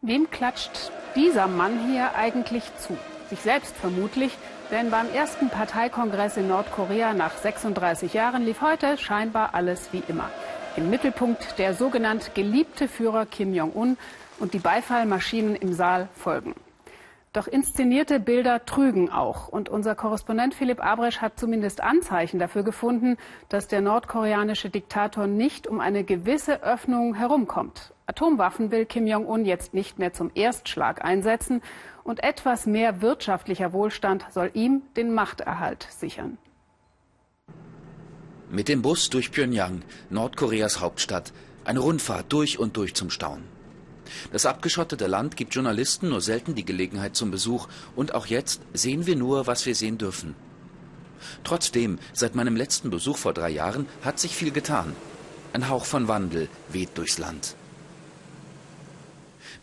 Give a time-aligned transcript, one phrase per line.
[0.00, 2.96] Wem klatscht dieser Mann hier eigentlich zu?
[3.30, 4.38] Sich selbst vermutlich,
[4.70, 10.30] denn beim ersten Parteikongress in Nordkorea nach 36 Jahren lief heute scheinbar alles wie immer.
[10.76, 13.96] Im Mittelpunkt der sogenannt geliebte Führer Kim Jong-un
[14.38, 16.54] und die Beifallmaschinen im Saal folgen.
[17.32, 19.48] Doch inszenierte Bilder trügen auch.
[19.48, 23.16] Und unser Korrespondent Philipp Abresch hat zumindest Anzeichen dafür gefunden,
[23.48, 27.92] dass der nordkoreanische Diktator nicht um eine gewisse Öffnung herumkommt.
[28.06, 31.60] Atomwaffen will Kim Jong-un jetzt nicht mehr zum Erstschlag einsetzen.
[32.02, 36.38] Und etwas mehr wirtschaftlicher Wohlstand soll ihm den Machterhalt sichern.
[38.50, 41.34] Mit dem Bus durch Pyongyang, Nordkoreas Hauptstadt.
[41.66, 43.57] Eine Rundfahrt durch und durch zum Staunen.
[44.32, 49.06] Das abgeschottete Land gibt Journalisten nur selten die Gelegenheit zum Besuch und auch jetzt sehen
[49.06, 50.34] wir nur, was wir sehen dürfen.
[51.44, 54.94] Trotzdem, seit meinem letzten Besuch vor drei Jahren hat sich viel getan.
[55.52, 57.54] Ein Hauch von Wandel weht durchs Land.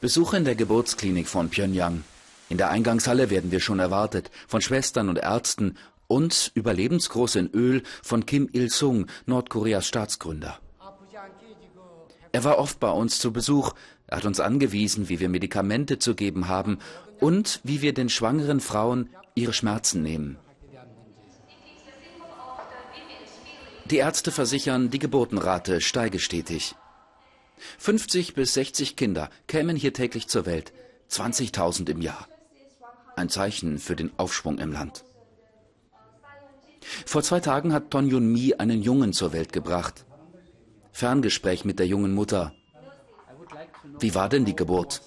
[0.01, 2.03] Besuch in der Geburtsklinik von Pyongyang.
[2.49, 7.83] In der Eingangshalle werden wir schon erwartet, von Schwestern und Ärzten und überlebensgroß in Öl
[8.03, 10.59] von Kim Il-sung, Nordkoreas Staatsgründer.
[12.31, 13.73] Er war oft bei uns zu Besuch,
[14.07, 16.79] er hat uns angewiesen, wie wir Medikamente zu geben haben
[17.19, 20.37] und wie wir den schwangeren Frauen ihre Schmerzen nehmen.
[23.91, 26.75] Die Ärzte versichern, die Geburtenrate steige stetig.
[27.77, 30.73] 50 bis 60 Kinder kämen hier täglich zur Welt,
[31.11, 32.27] 20.000 im Jahr.
[33.15, 35.05] Ein Zeichen für den Aufschwung im Land.
[37.05, 40.05] Vor zwei Tagen hat Ton Yun Mi einen Jungen zur Welt gebracht.
[40.91, 42.53] Ferngespräch mit der jungen Mutter.
[43.99, 45.01] Wie war denn die Geburt?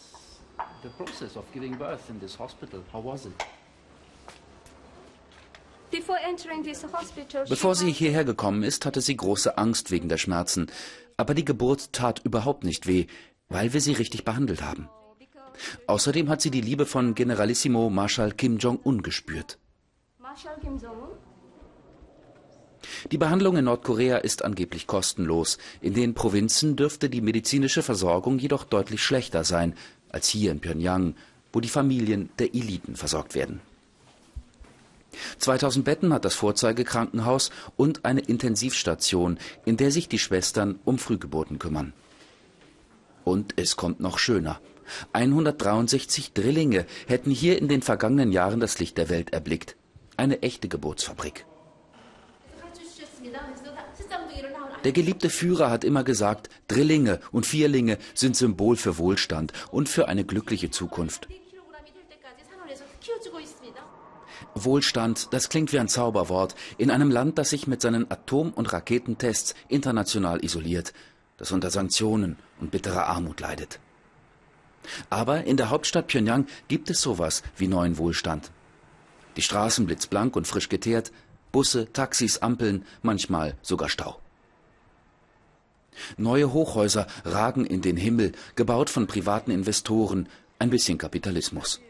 [7.49, 10.71] Bevor sie hierher gekommen ist, hatte sie große Angst wegen der Schmerzen.
[11.17, 13.07] Aber die Geburt tat überhaupt nicht weh,
[13.49, 14.89] weil wir sie richtig behandelt haben.
[15.87, 19.59] Außerdem hat sie die Liebe von Generalissimo Marschall Kim Jong-un gespürt.
[23.11, 25.59] Die Behandlung in Nordkorea ist angeblich kostenlos.
[25.81, 29.75] In den Provinzen dürfte die medizinische Versorgung jedoch deutlich schlechter sein
[30.11, 31.15] als hier in Pyongyang,
[31.53, 33.61] wo die Familien der Eliten versorgt werden.
[35.39, 41.59] 2000 Betten hat das Vorzeigekrankenhaus und eine Intensivstation, in der sich die Schwestern um Frühgeburten
[41.59, 41.93] kümmern.
[43.25, 44.61] Und es kommt noch schöner.
[45.13, 49.77] 163 Drillinge hätten hier in den vergangenen Jahren das Licht der Welt erblickt.
[50.17, 51.45] Eine echte Geburtsfabrik.
[54.85, 60.09] Der geliebte Führer hat immer gesagt, Drillinge und Vierlinge sind Symbol für Wohlstand und für
[60.09, 61.29] eine glückliche Zukunft.
[64.55, 68.73] Wohlstand, das klingt wie ein Zauberwort in einem Land, das sich mit seinen Atom- und
[68.73, 70.93] Raketentests international isoliert,
[71.37, 73.81] das unter Sanktionen und bitterer Armut leidet.
[75.11, 78.51] Aber in der Hauptstadt Pyongyang gibt es sowas wie neuen Wohlstand.
[79.37, 81.13] Die Straßen blitzblank und frisch geteert,
[81.53, 84.21] Busse, Taxis, Ampeln, manchmal sogar Stau.
[86.17, 90.29] Neue Hochhäuser ragen in den Himmel, gebaut von privaten Investoren,
[90.59, 91.81] ein bisschen Kapitalismus.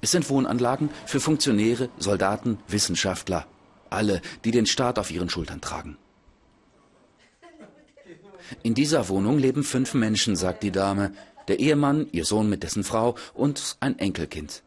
[0.00, 3.46] Es sind Wohnanlagen für Funktionäre, Soldaten, Wissenschaftler,
[3.88, 5.96] alle, die den Staat auf ihren Schultern tragen.
[8.62, 11.12] In dieser Wohnung leben fünf Menschen, sagt die Dame,
[11.48, 14.62] der Ehemann, ihr Sohn mit dessen Frau und ein Enkelkind.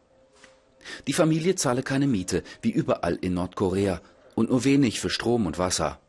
[1.06, 4.00] Die Familie zahle keine Miete, wie überall in Nordkorea,
[4.34, 6.00] und nur wenig für Strom und Wasser.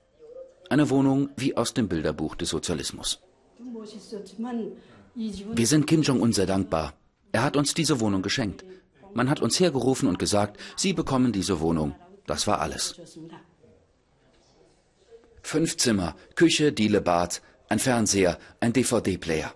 [0.70, 3.20] Eine Wohnung wie aus dem Bilderbuch des Sozialismus.
[5.16, 6.94] Wir sind Kim Jong-un sehr dankbar.
[7.32, 8.66] Er hat uns diese Wohnung geschenkt.
[9.14, 11.96] Man hat uns hergerufen und gesagt, Sie bekommen diese Wohnung.
[12.26, 12.96] Das war alles.
[15.42, 19.54] Fünf Zimmer, Küche, Diele, Bad, ein Fernseher, ein DVD-Player.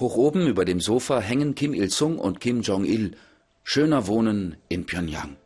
[0.00, 3.16] Hoch oben über dem Sofa hängen Kim Il-sung und Kim Jong-il.
[3.64, 5.36] Schöner Wohnen in Pyongyang.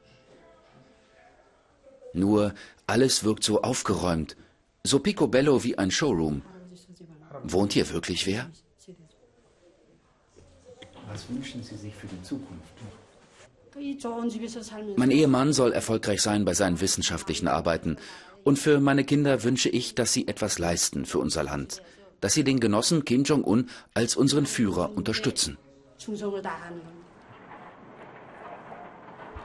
[2.12, 2.54] Nur
[2.86, 4.36] alles wirkt so aufgeräumt,
[4.84, 6.42] so picobello wie ein Showroom.
[7.42, 8.50] Wohnt hier wirklich wer?
[11.08, 12.74] Was wünschen Sie sich für die Zukunft?
[14.96, 17.98] Mein Ehemann soll erfolgreich sein bei seinen wissenschaftlichen Arbeiten.
[18.42, 21.82] Und für meine Kinder wünsche ich, dass sie etwas leisten für unser Land.
[22.20, 25.58] Dass sie den Genossen Kim Jong-un als unseren Führer unterstützen.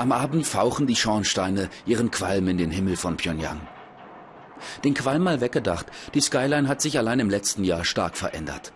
[0.02, 3.62] Am Abend fauchen die Schornsteine ihren Qualm in den Himmel von Pyongyang.
[4.84, 8.74] Den Qualm mal weggedacht, die Skyline hat sich allein im letzten Jahr stark verändert.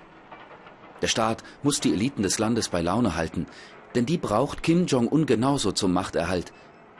[1.02, 3.48] Der Staat muss die Eliten des Landes bei Laune halten,
[3.96, 6.54] denn die braucht Kim Jong-un genauso zum Machterhalt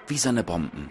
[0.08, 0.90] wie seine Bomben.